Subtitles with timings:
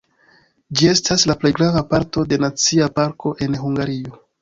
[0.79, 4.23] Ĝi estas la plej grava parto de nacia parko en Hungario.